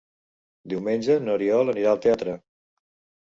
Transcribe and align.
Diumenge 0.71 1.17
n'Oriol 1.27 1.69
anirà 1.73 1.91
al 1.91 2.01
teatre. 2.07 2.35